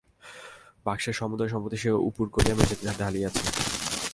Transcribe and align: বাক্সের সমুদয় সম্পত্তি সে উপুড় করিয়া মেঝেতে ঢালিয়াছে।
বাক্সের 0.85 1.15
সমুদয় 1.19 1.51
সম্পত্তি 1.53 1.77
সে 1.83 1.89
উপুড় 2.07 2.29
করিয়া 2.35 2.55
মেঝেতে 2.57 2.85
ঢালিয়াছে। 3.01 3.43